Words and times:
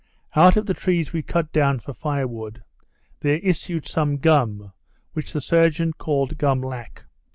Out 0.35 0.57
of 0.57 0.65
the 0.65 0.73
trees 0.73 1.13
we 1.13 1.21
cut 1.21 1.51
down 1.53 1.77
for 1.77 1.93
fire 1.93 2.25
wood, 2.25 2.63
there 3.19 3.37
issued 3.37 3.85
some 3.87 4.17
gum, 4.17 4.73
which 5.13 5.31
the 5.31 5.41
surgeon 5.41 5.93
called 5.93 6.39
gum 6.39 6.59
lac. 6.61 7.03